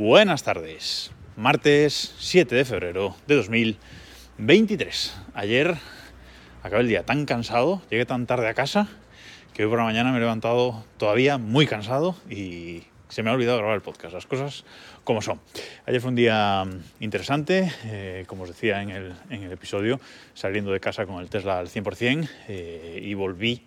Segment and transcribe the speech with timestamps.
[0.00, 5.14] Buenas tardes, martes 7 de febrero de 2023.
[5.34, 5.76] Ayer
[6.62, 8.88] acabé el día tan cansado, llegué tan tarde a casa,
[9.52, 13.34] que hoy por la mañana me he levantado todavía muy cansado y se me ha
[13.34, 14.64] olvidado grabar el podcast, las cosas
[15.04, 15.38] como son.
[15.84, 16.66] Ayer fue un día
[17.00, 20.00] interesante, eh, como os decía en el, episodio,
[20.32, 23.66] saliendo de casa con el Tesla al 100% eh, y volví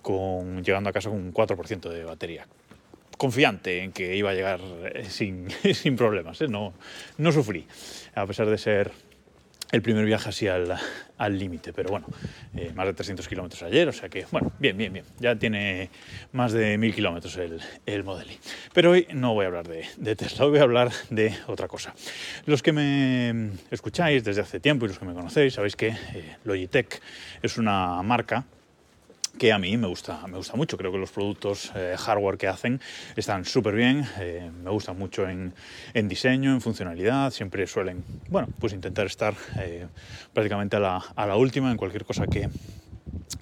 [0.00, 2.46] con, llegando a casa con un 4% de batería
[3.20, 4.60] confiante en que iba a llegar
[4.94, 6.48] eh, sin, sin problemas, ¿eh?
[6.48, 6.72] no,
[7.18, 7.66] no sufrí,
[8.14, 8.92] a pesar de ser
[9.72, 12.06] el primer viaje así al límite, pero bueno,
[12.56, 15.90] eh, más de 300 kilómetros ayer, o sea que, bueno, bien, bien, bien, ya tiene
[16.32, 18.26] más de 1000 kilómetros el, el Model.
[18.72, 21.92] Pero hoy no voy a hablar de, Tesla, voy a hablar de otra cosa.
[22.46, 25.94] Los que me escucháis desde hace tiempo y los que me conocéis, sabéis que
[26.44, 27.02] Logitech
[27.42, 28.46] es una marca
[29.40, 30.76] que a mí me gusta, me gusta mucho.
[30.76, 32.78] Creo que los productos eh, hardware que hacen
[33.16, 35.54] están súper bien, eh, me gustan mucho en,
[35.94, 39.86] en, diseño, en funcionalidad, siempre suelen, bueno, pues intentar estar eh,
[40.34, 42.50] prácticamente a la, a la, última en cualquier cosa que,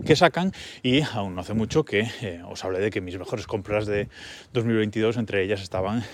[0.07, 0.53] que sacan
[0.85, 2.09] y aún no hace mucho que
[2.49, 4.09] os hablé de que mis mejores compras de
[4.53, 6.05] 2022 entre ellas estaban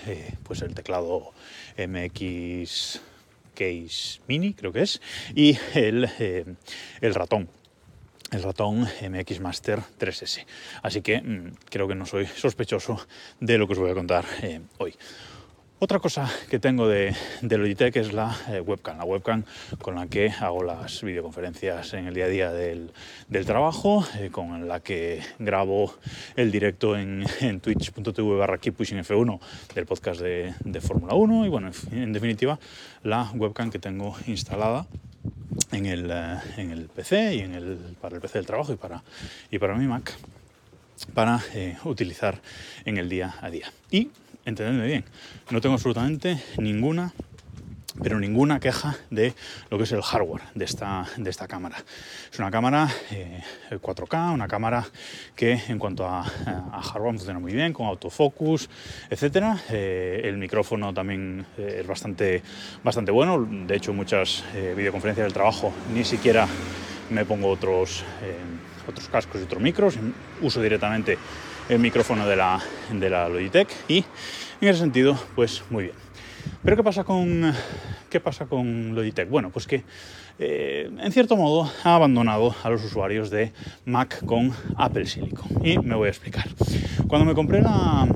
[0.44, 1.32] pues el teclado
[1.77, 3.02] MX
[3.55, 5.02] Case Mini creo que es
[5.34, 6.08] y el,
[7.02, 7.50] el ratón
[8.34, 10.44] el ratón MX Master 3S.
[10.82, 13.00] Así que mmm, creo que no soy sospechoso
[13.40, 14.94] de lo que os voy a contar eh, hoy.
[15.80, 19.44] Otra cosa que tengo de, de Logitech es la eh, webcam, la webcam
[19.82, 22.92] con la que hago las videoconferencias en el día a día del,
[23.44, 25.94] trabajo, eh, con la que grabo
[26.36, 29.40] el directo en, en twitch.tv barra F1
[29.74, 32.58] del podcast de, de Fórmula 1 y bueno, en, en definitiva
[33.02, 34.86] la webcam que tengo instalada
[35.72, 38.77] en el, uh, en el PC y en el, para el PC del trabajo y
[38.77, 39.02] para,
[39.50, 40.14] y para mi Mac
[41.12, 42.41] para eh, utilizar
[42.84, 43.70] en el día a día.
[43.91, 44.11] Y,
[44.44, 45.05] entendedme bien,
[45.50, 47.12] no tengo absolutamente ninguna
[48.02, 49.34] pero ninguna queja de
[49.70, 51.77] lo que es el hardware de esta, de esta cámara.
[52.32, 53.40] Es una cámara eh,
[53.70, 54.84] 4K, una cámara
[55.36, 58.68] que en cuanto a, hardware funciona muy bien, con autofocus,
[59.10, 59.58] etc.
[59.70, 62.42] Eh, el micrófono también eh, es bastante,
[62.83, 66.46] bastante bueno, de hecho muchas eh, videoconferencias del trabajo ni siquiera
[67.10, 68.36] me pongo otros, eh,
[68.88, 69.98] otros cascos y otros micros,
[70.40, 71.18] uso directamente
[71.68, 72.60] el micrófono de la,
[72.92, 74.04] de la Logitech y
[74.60, 76.03] en ese sentido pues muy bien.
[76.64, 77.52] Pero ¿qué pasa con,
[78.08, 79.29] qué pasa con Logitech?
[79.29, 79.85] Bueno, pues que
[80.39, 83.52] eh, en cierto modo ha abandonado a los usuarios de
[83.85, 85.61] Mac con Apple Silicon.
[85.63, 86.48] Y me voy a explicar.
[87.07, 88.08] Cuando me compré la,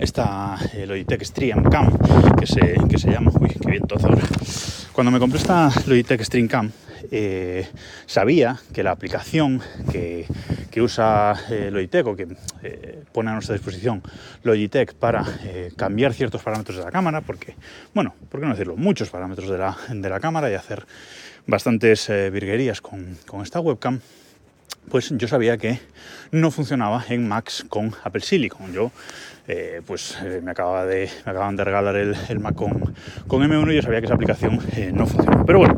[0.00, 1.96] esta eh, Logitech Stream Cam,
[2.36, 3.30] que se, que se llama...
[3.40, 4.22] Uy, qué viento hace ahora.
[4.92, 6.72] Cuando me compré esta Logitech Stream Cam,
[7.10, 7.66] eh,
[8.06, 9.60] sabía que la aplicación
[9.90, 10.26] que,
[10.80, 12.28] usa eh, Logitech o que
[12.62, 14.02] eh, pone a nuestra disposición
[14.44, 17.54] Logitech para eh, cambiar ciertos parámetros de la cámara, porque,
[17.92, 18.76] bueno, ¿por qué no decirlo?
[18.76, 20.86] Muchos parámetros de la, de la cámara y hacer
[21.46, 24.00] bastantes virguerías con, con esta webcam,
[24.88, 25.80] pues yo sabía que
[26.30, 28.72] no funcionaba en Macs con Apple Silicon.
[28.72, 28.92] Yo,
[29.84, 32.94] pues me, acababa de, me acaban de regalar el, el Mac con,
[33.26, 34.60] con, M1 y yo sabía que esa aplicación
[34.92, 35.44] no funcionaba.
[35.44, 35.76] Pero bueno,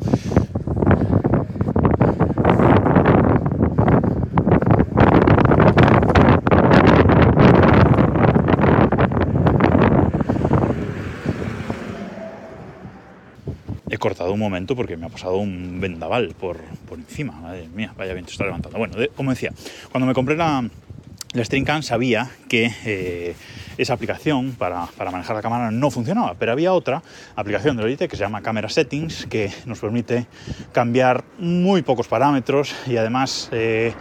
[14.02, 16.58] cortado un momento porque me ha pasado un vendaval por,
[16.88, 17.34] por encima.
[17.40, 18.76] Madre mía, vaya viento está levantando.
[18.76, 19.52] Bueno, como decía,
[19.92, 20.68] cuando me compré la,
[21.32, 23.34] la Streamcam sabía que eh,
[23.78, 27.02] esa aplicación para, para, manejar la cámara no funcionaba, pero había otra
[27.36, 30.26] aplicación de Logitech que se llama Camera Settings que nos permite
[30.72, 33.92] cambiar muy pocos parámetros y además eh,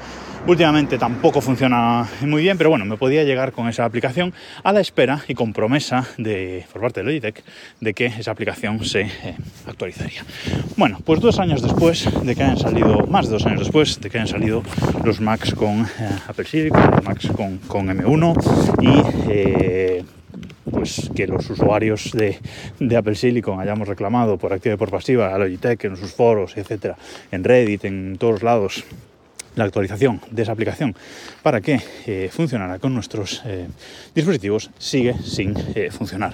[0.47, 4.33] últimamente tampoco funciona muy bien, pero bueno, me podía llegar con esa aplicación
[4.63, 7.43] a la espera y con promesa de, por parte de Logitech
[7.79, 9.35] de que esa aplicación se eh,
[9.67, 10.23] actualizaría.
[10.75, 14.09] Bueno, pues dos años después de que hayan salido, más de dos años después de
[14.09, 14.63] que hayan salido
[15.03, 20.03] los Macs con eh, Apple Silicon, los Macs con, con M1 y eh,
[20.69, 22.39] pues que los usuarios de,
[22.79, 26.57] de, Apple Silicon hayamos reclamado por activa y por pasiva a Logitech en sus foros,
[26.57, 26.97] etcétera,
[27.31, 28.83] en Reddit, en todos lados,
[29.55, 30.95] la actualización de esa aplicación
[31.43, 33.67] para que eh, funcionara con nuestros eh,
[34.15, 36.33] dispositivos sigue sin eh, funcionar.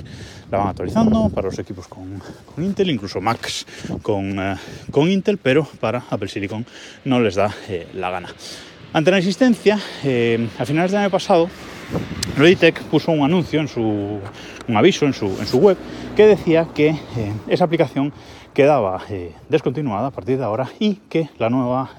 [0.51, 2.21] La van actualizando para los equipos con,
[2.53, 3.65] con Intel, incluso Macs
[4.01, 4.55] con, eh,
[4.91, 6.65] con, Intel, pero para Apple Silicon
[7.05, 8.29] no les da eh, la gana.
[8.93, 11.49] Ante la existencia, eh, a finales del año pasado,
[12.37, 15.77] Logitech puso un anuncio en su un aviso en su, en su web
[16.15, 18.13] que decía que eh, esa aplicación
[18.53, 21.91] quedaba eh, descontinuada a partir de ahora y que la nueva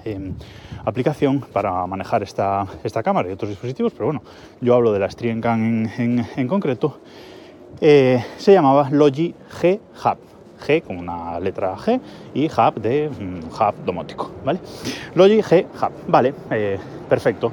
[0.84, 2.66] aplicación para manejar esta,
[3.04, 4.22] cámara y otros dispositivos, pero bueno,
[4.60, 7.00] yo hablo de la Streamcam en, en, en concreto,
[7.80, 10.27] se llamaba Logi G Hub.
[10.58, 12.00] G como una letra G
[12.34, 14.60] y Hub de mm, hub domótico, ¿vale?
[15.14, 16.34] Logi G Hub, vale,
[17.08, 17.52] perfecto.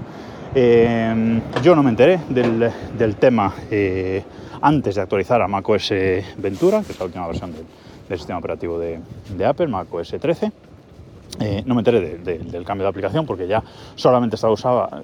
[0.55, 3.53] yo no me enteré del, tema
[4.61, 5.93] antes de actualizar a macOS
[6.37, 8.99] Ventura, que es la última versión del, sistema operativo de,
[9.35, 10.51] de Apple, macOS 13.
[11.39, 13.61] Eh, no me enteré del cambio de aplicación porque ya
[13.95, 14.53] solamente estaba,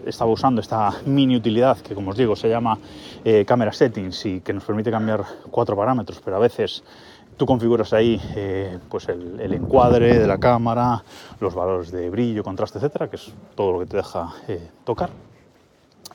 [0.06, 2.78] estaba, usando esta mini utilidad que, como os digo, se llama
[3.26, 6.84] eh, Camera Settings y que nos permite cambiar cuatro parámetros, pero a veces
[7.42, 11.04] tú configuras ahí eh, pues el, encuadre de la cámara,
[11.40, 14.32] los valores de brillo, contraste, etcétera, que es todo lo que te deja
[14.84, 15.10] tocar.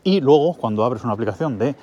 [0.04, 1.74] Y luego, cuando abres una aplicación de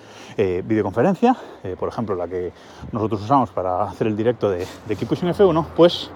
[0.63, 1.36] videoconferencia,
[1.78, 2.54] por ejemplo la que
[2.94, 6.10] nosotros usamos para hacer el directo de, de Keep Pushing F1, pues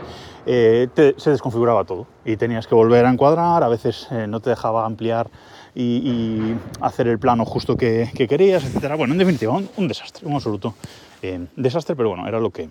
[0.49, 0.87] eh,
[1.17, 4.85] se desconfiguraba todo y tenías que volver a encuadrar, a veces eh, no te dejaba
[4.85, 5.29] ampliar
[5.75, 8.95] y, hacer el plano justo que, querías, etc.
[8.95, 10.73] Bueno, en definitiva, un, desastre, un absoluto
[11.21, 12.69] eh, desastre, pero bueno, era lo que,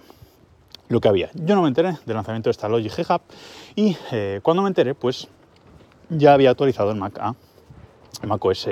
[0.88, 1.30] lo que había.
[1.34, 3.22] Yo no me enteré del lanzamiento de esta Logic G Hub
[3.74, 3.96] y
[4.40, 5.28] cuando me enteré, pues
[6.08, 7.34] ya había actualizado el Mac a
[8.26, 8.68] Mac OS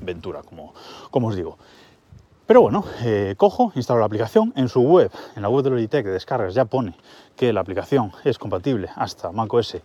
[0.00, 0.74] Ventura, como,
[1.10, 1.58] como os digo.
[2.50, 4.52] Pero bueno, eh, cojo, instalo la aplicación.
[4.56, 6.96] En su web, en la web de Logitech de descargas, ya pone
[7.36, 9.76] que la aplicación es compatible hasta macOS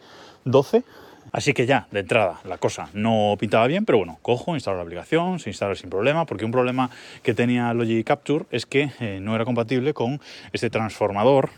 [0.46, 0.84] 12.
[1.32, 4.82] Así que ya, de entrada, la cosa no pintaba bien, pero bueno, cojo, instalo la
[4.82, 6.90] aplicación, se instala sin problema, porque un problema
[7.22, 10.20] que tenía Logic Capture es que eh, no era compatible con
[10.52, 11.52] este transformador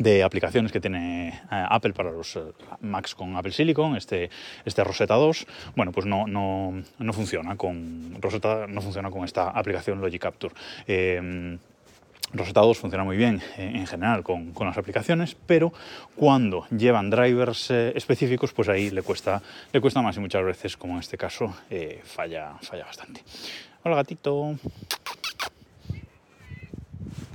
[0.00, 2.40] de aplicaciones que tiene eh, Apple para los eh,
[2.80, 4.30] Macs con Apple Silicon, este,
[4.64, 9.50] este Rosetta 2, bueno, pues no, no, no funciona con Rosetta, no funciona con esta
[9.50, 10.54] aplicación Logic Capture.
[10.86, 11.58] Eh,
[12.32, 15.72] Rosetta 2 funciona muy bien en general con, con, las aplicaciones, pero
[16.14, 19.42] cuando llevan drivers específicos, pues ahí le cuesta,
[19.72, 21.52] le cuesta más y muchas veces, como en este caso,
[22.04, 23.24] falla, falla bastante.
[23.82, 24.54] Hola gatito.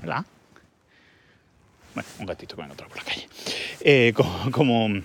[0.01, 0.25] Hola.
[1.95, 3.27] Bueno, un gatito que me por la calle.
[3.80, 5.01] Eh, como, como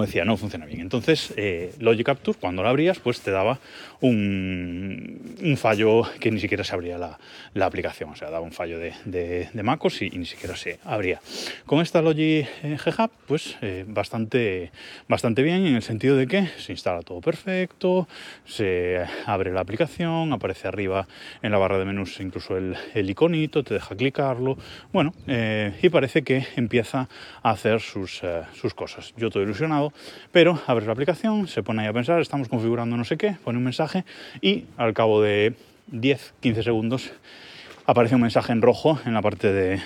[0.00, 0.80] decía, no funciona bien.
[0.80, 1.74] Entonces, eh,
[2.04, 3.58] Capture, cuando lo abrías, pues te daba
[4.00, 8.10] un, fallo que ni siquiera se abría la, aplicación.
[8.10, 11.20] O sea, daba un fallo de, de, MacOS y, ni siquiera se abría.
[11.66, 14.72] Con esta Logic eh, G-Hub, pues eh, bastante,
[15.08, 18.08] bastante bien en el sentido de que se instala todo perfecto,
[18.44, 21.06] se abre la aplicación, aparece arriba
[21.42, 24.56] en la barra de menús incluso el, iconito, te deja clicarlo.
[24.92, 27.08] Bueno, y parece que empieza
[27.42, 28.22] a hacer sus,
[28.54, 29.12] sus cosas.
[29.16, 29.92] Yo todo ilusionado,
[30.30, 33.58] pero abre la aplicación, se pone ahí a pensar, estamos configurando no sé qué, pone
[33.58, 34.04] un mensaje
[34.40, 35.54] y al cabo de
[35.90, 37.10] 10-15 segundos
[37.86, 39.80] aparece un mensaje en rojo en la parte de,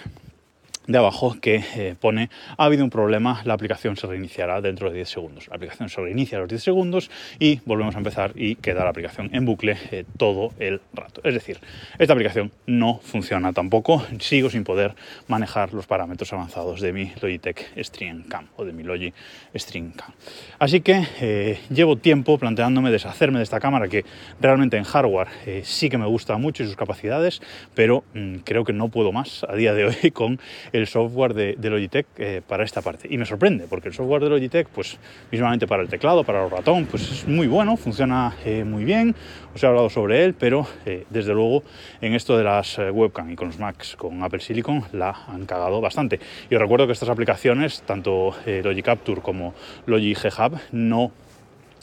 [0.86, 4.96] de abajo que eh, pone ha habido un problema, la aplicación se reiniciará dentro de
[4.96, 5.48] 10 segundos.
[5.48, 8.90] La aplicación se reinicia a los 10 segundos y volvemos a empezar y queda la
[8.90, 11.20] aplicación en bucle eh, todo el rato.
[11.24, 11.58] Es decir,
[11.98, 14.94] esta aplicación no funciona tampoco, sigo sin poder
[15.28, 19.12] manejar los parámetros avanzados de mi Logitech Stream Cam o de mi Logi
[19.54, 20.12] Stream Cam.
[20.58, 24.04] Así que eh, llevo tiempo planteándome deshacerme de esta cámara que
[24.40, 25.28] realmente en hardware
[25.64, 27.40] sí que me gusta mucho y sus capacidades,
[27.74, 30.38] pero mm, creo que no puedo más a día de hoy con
[30.76, 33.08] el software de, Logitech eh, para esta parte.
[33.10, 34.98] Y me sorprende, porque el software de Logitech, pues
[35.30, 39.14] mismamente para el teclado, para el ratón, pues es muy bueno, funciona eh, muy bien,
[39.54, 41.62] os he hablado sobre él, pero eh, desde luego
[42.00, 45.80] en esto de las webcam y con los Macs con Apple Silicon la han cagado
[45.80, 46.20] bastante.
[46.50, 49.54] Y recuerdo que estas aplicaciones, tanto Logic Capture como
[49.86, 51.12] Logic G Hub, no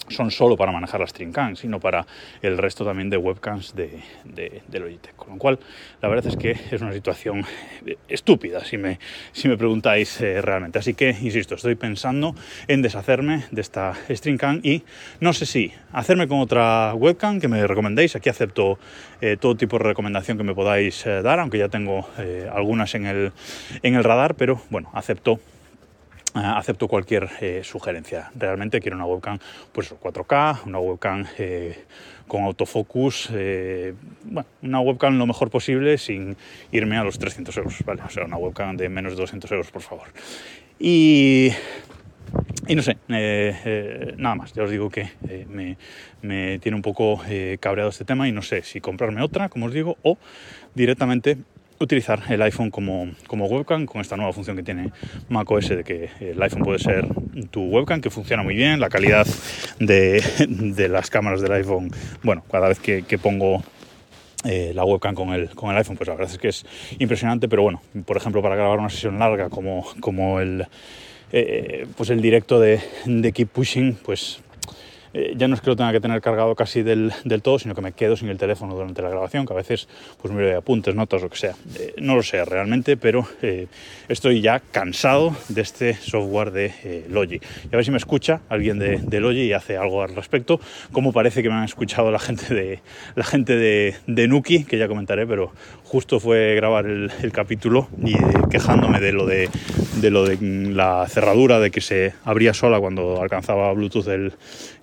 [0.09, 2.05] son solo para manejar las Streamcam, sino para
[2.41, 5.15] el resto también de webcams de, de, Logitech.
[5.15, 5.59] Con lo cual,
[6.01, 7.45] la verdad es que es una situación
[8.07, 8.99] estúpida, si me,
[9.31, 10.79] si me preguntáis eh, realmente.
[10.79, 12.35] Así que, insisto, estoy pensando
[12.67, 14.83] en deshacerme de esta Streamcam y
[15.19, 18.15] no sé si hacerme con otra webcam que me recomendéis.
[18.15, 18.79] Aquí acepto
[19.21, 22.07] eh, todo tipo de recomendación que me podáis eh, dar, aunque ya tengo
[22.51, 23.31] algunas en el,
[23.81, 25.39] en el radar, pero bueno, acepto
[26.33, 28.31] acepto cualquier eh, sugerencia.
[28.35, 29.37] Realmente quiero una webcam
[29.71, 31.85] pues 4K, una webcam eh,
[32.27, 36.35] con autofocus, eh, bueno, una webcam lo mejor posible sin
[36.71, 38.01] irme a los 300 euros, ¿vale?
[38.05, 40.07] O sea, una webcam de menos de 200 euros, por favor.
[40.79, 41.51] Y,
[42.67, 44.53] y no sé, nada más.
[44.53, 45.09] Ya os digo que
[45.49, 45.77] me,
[46.21, 47.21] me, tiene un poco
[47.59, 50.17] cabreado este tema y no sé si comprarme otra, como os digo, o
[50.73, 51.37] directamente
[51.79, 54.91] utilizar el iPhone como, como, webcam con esta nueva función que tiene
[55.29, 57.07] macOS de que el iPhone puede ser
[57.51, 59.27] tu webcam, que funciona muy bien, la calidad
[59.79, 63.63] de, de las cámaras del iPhone, bueno, cada vez que, pongo
[64.43, 66.65] eh, la webcam con el, con el iPhone, pues la verdad es que es
[66.99, 70.65] impresionante, pero bueno, por ejemplo, para grabar una sesión larga como, como el,
[71.31, 74.41] eh, pues el directo de, de Keep Pushing, pues
[75.13, 77.81] eh, ya no es que lo tenga que tener cargado casi del, todo, sino que
[77.81, 79.87] me quedo sin el teléfono durante la grabación, que a veces
[80.21, 81.55] pues miro de apuntes, notas, lo que sea.
[81.79, 83.67] Eh, no lo sé realmente, pero eh,
[84.07, 87.35] estoy ya cansado de este software de Logi.
[87.35, 90.59] Y a ver si me escucha alguien de, Logi y hace algo al respecto,
[90.91, 92.79] como parece que me han escuchado la gente de
[93.15, 95.51] la gente de Nuki, que ya comentaré, pero
[95.93, 98.15] justo fue grabar el, capítulo y
[98.49, 99.47] quejándome de lo de,
[100.01, 104.33] de lo de la cerradura, de que se abría sola cuando alcanzaba Bluetooth el,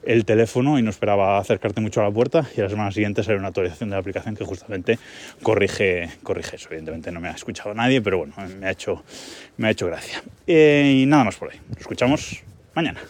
[0.04, 3.24] el teléfono y no esperaba acercarte mucho a la puerta y a la semana siguiente
[3.24, 5.00] sale una actualización de la aplicación que justamente
[5.42, 6.68] corrige, corrige eso.
[6.68, 9.02] Evidentemente no me ha escuchado nadie, pero bueno, me ha hecho,
[9.56, 10.22] me ha hecho gracia.
[10.46, 11.56] Eh, y nada más por hoy.
[11.70, 12.40] Nos escuchamos
[12.72, 13.00] mañana.